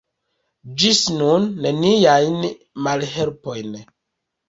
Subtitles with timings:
[0.83, 2.43] Ĝis nun neniajn
[2.89, 3.83] malhelpojn.